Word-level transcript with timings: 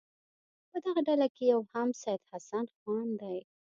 په 0.69 0.77
دغه 0.85 1.01
ډله 1.07 1.27
کې 1.35 1.43
یو 1.53 1.61
هم 1.71 1.89
سید 2.01 2.21
حسن 2.31 2.65
خان 2.77 3.07
دی. 3.21 3.37